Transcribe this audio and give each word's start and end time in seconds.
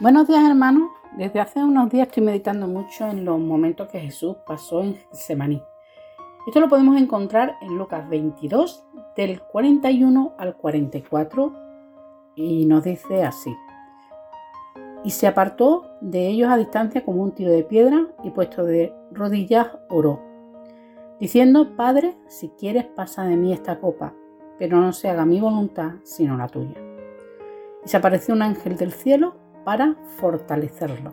Buenos 0.00 0.26
días 0.26 0.42
hermanos, 0.42 0.90
desde 1.16 1.38
hace 1.38 1.62
unos 1.62 1.88
días 1.88 2.08
estoy 2.08 2.24
meditando 2.24 2.66
mucho 2.66 3.06
en 3.06 3.24
los 3.24 3.38
momentos 3.38 3.86
que 3.86 4.00
Jesús 4.00 4.34
pasó 4.44 4.82
en 4.82 4.98
Semaní. 5.12 5.62
Esto 6.48 6.58
lo 6.58 6.68
podemos 6.68 7.00
encontrar 7.00 7.54
en 7.62 7.78
Lucas 7.78 8.08
22, 8.08 8.84
del 9.16 9.40
41 9.40 10.34
al 10.36 10.56
44, 10.56 11.52
y 12.34 12.66
nos 12.66 12.82
dice 12.82 13.22
así. 13.22 13.54
Y 15.04 15.10
se 15.10 15.28
apartó 15.28 15.86
de 16.00 16.26
ellos 16.26 16.50
a 16.50 16.56
distancia 16.56 17.04
como 17.04 17.22
un 17.22 17.30
tiro 17.30 17.52
de 17.52 17.62
piedra 17.62 18.08
y 18.24 18.30
puesto 18.30 18.64
de 18.64 18.92
rodillas 19.12 19.68
oró, 19.90 20.20
diciendo, 21.20 21.76
Padre, 21.76 22.16
si 22.26 22.48
quieres 22.48 22.84
pasa 22.84 23.22
de 23.22 23.36
mí 23.36 23.52
esta 23.52 23.78
copa, 23.78 24.12
pero 24.58 24.80
no 24.80 24.92
se 24.92 25.08
haga 25.08 25.24
mi 25.24 25.40
voluntad 25.40 25.92
sino 26.02 26.36
la 26.36 26.48
tuya. 26.48 26.80
Y 27.84 27.88
se 27.88 27.96
apareció 27.96 28.34
un 28.34 28.42
ángel 28.42 28.76
del 28.76 28.90
cielo 28.90 29.43
para 29.64 29.96
fortalecerlo. 30.18 31.12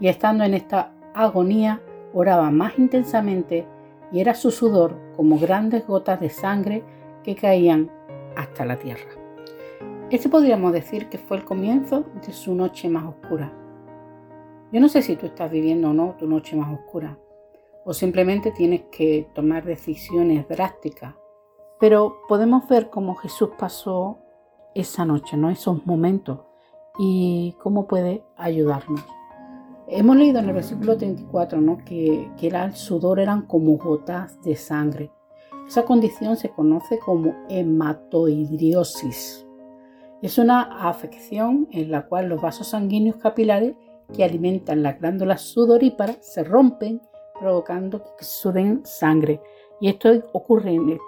Y 0.00 0.08
estando 0.08 0.44
en 0.44 0.54
esta 0.54 0.92
agonía, 1.14 1.80
oraba 2.12 2.50
más 2.50 2.78
intensamente 2.78 3.66
y 4.12 4.20
era 4.20 4.34
su 4.34 4.50
sudor 4.50 4.96
como 5.16 5.38
grandes 5.38 5.86
gotas 5.86 6.20
de 6.20 6.30
sangre 6.30 6.84
que 7.22 7.34
caían 7.34 7.90
hasta 8.36 8.64
la 8.64 8.78
tierra. 8.78 9.10
Este 10.10 10.28
podríamos 10.28 10.72
decir 10.72 11.08
que 11.08 11.18
fue 11.18 11.36
el 11.36 11.44
comienzo 11.44 12.04
de 12.24 12.32
su 12.32 12.54
noche 12.54 12.88
más 12.88 13.04
oscura. 13.04 13.52
Yo 14.72 14.80
no 14.80 14.88
sé 14.88 15.02
si 15.02 15.16
tú 15.16 15.26
estás 15.26 15.50
viviendo 15.50 15.90
o 15.90 15.92
no 15.92 16.14
tu 16.16 16.28
noche 16.28 16.56
más 16.56 16.72
oscura, 16.72 17.18
o 17.84 17.92
simplemente 17.92 18.52
tienes 18.52 18.82
que 18.90 19.28
tomar 19.34 19.64
decisiones 19.64 20.48
drásticas, 20.48 21.14
pero 21.80 22.22
podemos 22.28 22.68
ver 22.68 22.90
cómo 22.90 23.14
Jesús 23.16 23.50
pasó 23.58 24.18
esa 24.74 25.04
noche, 25.04 25.36
¿no? 25.36 25.50
esos 25.50 25.84
momentos 25.86 26.40
y 26.98 27.54
cómo 27.62 27.86
puede 27.86 28.24
ayudarnos. 28.36 29.04
Hemos 29.88 30.16
leído 30.16 30.40
en 30.40 30.48
el 30.48 30.54
versículo 30.54 30.96
34 30.96 31.60
¿no? 31.60 31.78
que, 31.84 32.28
el 32.40 32.74
sudor 32.74 33.20
eran 33.20 33.42
como 33.42 33.76
gotas 33.76 34.42
de 34.42 34.56
sangre. 34.56 35.12
Esa 35.66 35.84
condición 35.84 36.36
se 36.36 36.50
conoce 36.50 36.98
como 36.98 37.34
hematoidriosis. 37.48 39.46
Es 40.22 40.38
una 40.38 40.88
afección 40.88 41.68
en 41.70 41.90
la 41.90 42.06
cual 42.06 42.28
los 42.28 42.40
vasos 42.40 42.68
sanguíneos 42.68 43.16
capilares 43.16 43.76
que 44.12 44.24
alimentan 44.24 44.82
las 44.82 44.98
glándulas 44.98 45.42
sudoríparas 45.42 46.18
se 46.20 46.42
rompen 46.42 47.00
provocando 47.38 48.02
que 48.16 48.24
suden 48.24 48.84
sangre. 48.84 49.40
Y 49.80 49.88
esto 49.88 50.10
ocurre 50.32 50.72
en 50.72 50.98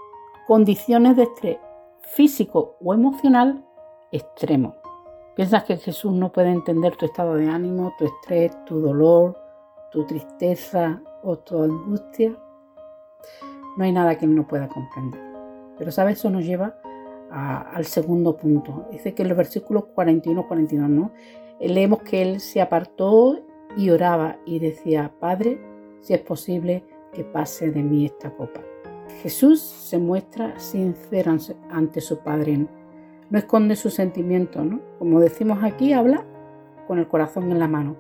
condiciones 0.47 1.17
de 1.17 1.25
estrés 1.25 1.59
físico 2.03 2.77
o 2.81 2.95
emocional 2.95 3.65
extremo. 4.13 4.77
¿Piensas 5.39 5.63
que 5.63 5.77
Jesús 5.77 6.13
no 6.15 6.33
puede 6.33 6.51
entender 6.51 6.97
tu 6.97 7.07
estado 7.07 7.37
de 7.37 7.47
ánimo, 7.47 7.95
tu 7.97 8.07
estrés, 8.07 8.65
tu 8.65 8.81
dolor, 8.81 9.39
tu 9.93 10.05
tristeza 10.05 11.01
o 11.23 11.39
tu 11.39 11.63
angustia? 11.63 12.37
No 13.77 13.85
hay 13.85 13.93
nada 13.93 14.19
que 14.19 14.25
Él 14.25 14.35
no 14.35 14.49
pueda 14.49 14.67
comprender. 14.67 15.21
Pero, 15.79 15.93
¿sabes? 15.93 16.19
Eso 16.19 16.29
nos 16.31 16.45
lleva 16.45 16.75
al 17.31 17.85
segundo 17.85 18.37
punto. 18.37 18.89
Dice 18.91 19.15
que 19.15 19.23
en 19.23 19.29
los 19.29 19.39
versículos 19.39 19.85
41-42, 19.95 20.89
¿no? 20.89 21.13
Leemos 21.61 22.03
que 22.03 22.21
Él 22.21 22.41
se 22.41 22.61
apartó 22.61 23.39
y 23.77 23.91
oraba 23.91 24.39
y 24.45 24.59
decía, 24.59 25.13
Padre, 25.21 25.61
si 26.01 26.15
es 26.15 26.21
posible 26.21 26.83
que 27.13 27.23
pase 27.23 27.71
de 27.71 27.85
mí 27.85 28.07
esta 28.07 28.35
copa. 28.35 28.61
Jesús 29.23 29.61
se 29.61 29.99
muestra 29.99 30.59
sincero 30.59 31.37
ante 31.71 32.01
su 32.01 32.19
Padre 32.19 32.67
no 33.31 33.39
esconde 33.39 33.77
sus 33.77 33.95
sentimientos, 33.95 34.65
¿no? 34.65 34.81
Como 34.99 35.21
decimos 35.21 35.63
aquí, 35.63 35.93
habla 35.93 36.25
con 36.87 36.99
el 36.99 37.09
corazón 37.09 37.51
en 37.51 37.59
la 37.59 37.69
mano, 37.69 37.97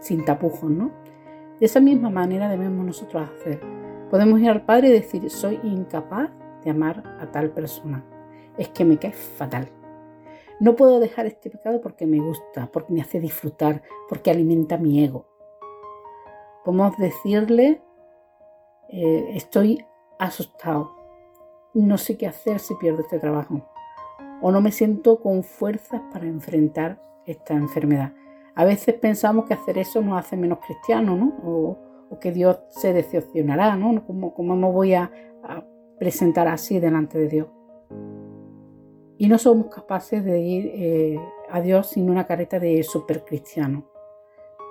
sin 0.00 0.24
tapujos, 0.24 0.70
¿no? 0.70 0.90
De 1.60 1.66
esa 1.66 1.80
misma 1.80 2.10
manera 2.10 2.48
debemos 2.48 2.84
nosotros 2.84 3.28
hacer. 3.30 3.60
Podemos 4.10 4.40
ir 4.40 4.50
al 4.50 4.64
Padre 4.64 4.88
y 4.88 4.92
decir, 4.92 5.30
soy 5.30 5.60
incapaz 5.62 6.30
de 6.64 6.70
amar 6.70 7.02
a 7.20 7.30
tal 7.30 7.50
persona. 7.50 8.04
Es 8.58 8.68
que 8.68 8.84
me 8.84 8.98
cae 8.98 9.12
fatal. 9.12 9.68
No 10.60 10.76
puedo 10.76 11.00
dejar 11.00 11.26
este 11.26 11.50
pecado 11.50 11.80
porque 11.80 12.06
me 12.06 12.20
gusta, 12.20 12.70
porque 12.72 12.92
me 12.92 13.00
hace 13.00 13.20
disfrutar, 13.20 13.82
porque 14.08 14.30
alimenta 14.30 14.78
mi 14.78 15.02
ego. 15.04 15.26
Podemos 16.64 16.96
decirle, 16.96 17.82
eh, 18.88 19.32
estoy 19.34 19.84
asustado, 20.18 20.92
no 21.74 21.98
sé 21.98 22.16
qué 22.16 22.26
hacer 22.26 22.60
si 22.60 22.74
pierdo 22.76 23.00
este 23.02 23.18
trabajo 23.18 23.73
o 24.46 24.52
no 24.52 24.60
me 24.60 24.72
siento 24.72 25.20
con 25.20 25.42
fuerzas 25.42 26.02
para 26.12 26.26
enfrentar 26.26 27.00
esta 27.24 27.54
enfermedad. 27.54 28.12
A 28.54 28.66
veces 28.66 28.94
pensamos 28.96 29.46
que 29.46 29.54
hacer 29.54 29.78
eso 29.78 30.02
nos 30.02 30.18
hace 30.20 30.36
menos 30.36 30.58
cristianos, 30.58 31.18
¿no? 31.18 31.32
O, 31.42 31.78
que 32.20 32.30
Dios 32.30 32.60
se 32.68 32.92
decepcionará, 32.92 33.74
¿no? 33.74 34.04
¿Cómo, 34.06 34.34
cómo 34.34 34.54
me 34.54 34.70
voy 34.70 34.92
a, 34.92 35.10
presentar 35.98 36.46
así 36.46 36.78
delante 36.78 37.16
de 37.16 37.28
Dios? 37.28 37.48
Y 39.16 39.28
no 39.28 39.38
somos 39.38 39.74
capaces 39.74 40.22
de 40.22 40.38
ir 40.38 40.70
eh, 40.74 41.18
a 41.50 41.62
Dios 41.62 41.86
sin 41.86 42.10
una 42.10 42.26
careta 42.26 42.60
de 42.60 42.82
super 42.82 43.24
cristiano. 43.24 43.84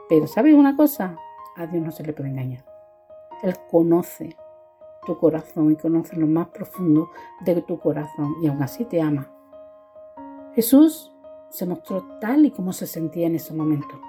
Pero 0.07 0.27
¿sabes 0.27 0.53
una 0.53 0.77
cosa? 0.77 1.17
A 1.57 1.65
Dios 1.65 1.83
no 1.83 1.91
se 1.91 2.03
le 2.03 2.13
puede 2.13 2.29
engañar. 2.29 2.63
Él 3.41 3.55
conoce 3.71 4.37
tu 5.07 5.17
corazón 5.17 5.71
y 5.71 5.75
conoce 5.77 6.15
lo 6.15 6.27
más 6.27 6.49
profundo 6.49 7.09
de 7.43 7.59
tu 7.63 7.79
corazón 7.79 8.35
y 8.43 8.47
aún 8.47 8.61
así 8.61 8.85
te 8.85 9.01
ama. 9.01 9.32
Jesús 10.55 11.11
se 11.49 11.65
mostró 11.65 12.03
tal 12.21 12.45
y 12.45 12.51
como 12.51 12.73
se 12.73 12.85
sentía 12.85 13.25
en 13.25 13.35
ese 13.35 13.55
momento. 13.55 13.99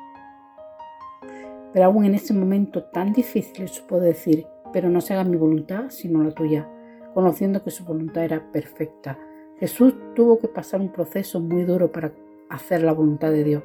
Pero 1.72 1.87
aún 1.87 2.05
en 2.05 2.15
ese 2.15 2.34
momento 2.34 2.84
tan 2.84 3.15
difícil 3.15 3.69
supo 3.69 3.99
decir, 3.99 4.47
pero 4.71 4.91
no 4.91 5.00
se 5.00 5.15
haga 5.15 5.25
mi 5.25 5.37
voluntad 5.37 5.87
sino 5.88 6.22
la 6.22 6.32
tuya, 6.32 6.69
conociendo 7.15 7.62
que 7.62 7.71
su 7.71 7.84
voluntad 7.84 8.25
era 8.25 8.53
perfecta. 8.53 9.19
Jesús 9.59 9.94
tuvo 10.15 10.38
que 10.38 10.49
pasar 10.49 10.82
un 10.82 10.91
proceso 10.91 11.41
muy 11.41 11.65
duro 11.65 11.91
para 11.91 12.12
hacer 12.50 12.82
la 12.82 12.93
voluntad 12.93 13.31
de 13.31 13.44
Dios. 13.44 13.62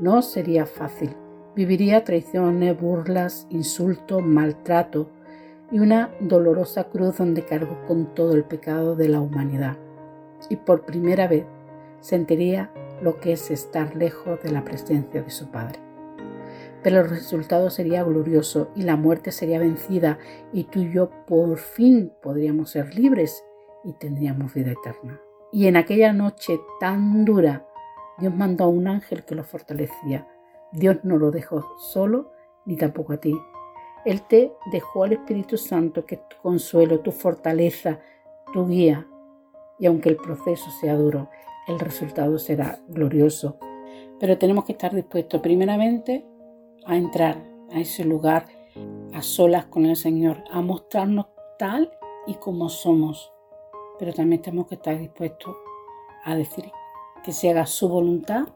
No 0.00 0.20
sería 0.20 0.66
fácil. 0.66 1.14
Viviría 1.54 2.02
traiciones, 2.02 2.78
burlas, 2.78 3.46
insultos, 3.50 4.22
maltrato 4.22 5.08
y 5.70 5.78
una 5.78 6.10
dolorosa 6.20 6.84
cruz 6.84 7.18
donde 7.18 7.44
cargó 7.44 7.78
con 7.86 8.14
todo 8.14 8.34
el 8.34 8.42
pecado 8.44 8.96
de 8.96 9.08
la 9.08 9.20
humanidad. 9.20 9.76
Y 10.50 10.56
por 10.56 10.84
primera 10.84 11.28
vez 11.28 11.46
sentiría 12.00 12.70
lo 13.00 13.20
que 13.20 13.32
es 13.32 13.50
estar 13.50 13.94
lejos 13.96 14.42
de 14.42 14.50
la 14.50 14.64
presencia 14.64 15.22
de 15.22 15.30
su 15.30 15.50
Padre. 15.50 15.80
Pero 16.82 17.00
el 17.00 17.10
resultado 17.10 17.70
sería 17.70 18.04
glorioso 18.04 18.70
y 18.74 18.82
la 18.82 18.96
muerte 18.96 19.32
sería 19.32 19.58
vencida 19.58 20.18
y 20.52 20.64
tú 20.64 20.80
y 20.80 20.92
yo 20.92 21.10
por 21.26 21.58
fin 21.58 22.12
podríamos 22.22 22.70
ser 22.70 22.94
libres 22.94 23.44
y 23.84 23.92
tendríamos 23.94 24.54
vida 24.54 24.72
eterna. 24.72 25.20
Y 25.52 25.66
en 25.66 25.76
aquella 25.76 26.12
noche 26.12 26.60
tan 26.80 27.24
dura, 27.24 27.66
Dios 28.18 28.34
mandó 28.34 28.64
a 28.64 28.68
un 28.68 28.88
ángel 28.88 29.24
que 29.24 29.34
lo 29.34 29.44
fortalecía. 29.44 30.26
Dios 30.72 30.98
no 31.02 31.18
lo 31.18 31.30
dejó 31.30 31.64
solo 31.78 32.32
ni 32.64 32.76
tampoco 32.76 33.12
a 33.12 33.18
ti. 33.18 33.34
Él 34.04 34.22
te 34.22 34.52
dejó 34.70 35.04
al 35.04 35.14
Espíritu 35.14 35.56
Santo 35.56 36.04
que 36.04 36.16
es 36.16 36.28
tu 36.28 36.36
consuelo, 36.42 37.00
tu 37.00 37.12
fortaleza, 37.12 38.00
tu 38.52 38.66
guía. 38.68 39.06
Y 39.78 39.86
aunque 39.86 40.08
el 40.08 40.16
proceso 40.16 40.70
sea 40.80 40.94
duro, 40.94 41.28
el 41.66 41.78
resultado 41.78 42.38
será 42.38 42.80
glorioso. 42.88 43.58
Pero 44.18 44.38
tenemos 44.38 44.64
que 44.64 44.72
estar 44.72 44.94
dispuestos 44.94 45.40
primeramente 45.40 46.26
a 46.86 46.96
entrar 46.96 47.42
a 47.72 47.80
ese 47.80 48.04
lugar 48.04 48.46
a 49.12 49.22
solas 49.22 49.66
con 49.66 49.86
el 49.86 49.96
Señor, 49.96 50.44
a 50.50 50.60
mostrarnos 50.60 51.26
tal 51.58 51.90
y 52.26 52.34
como 52.34 52.68
somos. 52.68 53.32
Pero 53.98 54.12
también 54.12 54.42
tenemos 54.42 54.66
que 54.66 54.74
estar 54.74 54.98
dispuestos 54.98 55.56
a 56.24 56.34
decir 56.34 56.70
que 57.24 57.32
se 57.32 57.50
haga 57.50 57.66
su 57.66 57.88
voluntad 57.88 58.48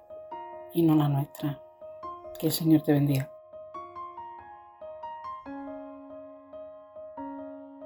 y 0.72 0.82
no 0.82 0.94
la 0.94 1.08
nuestra. 1.08 1.62
Que 2.38 2.46
el 2.46 2.52
Señor 2.52 2.82
te 2.82 2.92
bendiga. 2.92 3.30